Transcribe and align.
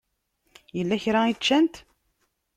Yella 0.77 0.97
kra 1.03 1.19
i 1.31 1.33
ččant? 1.37 1.75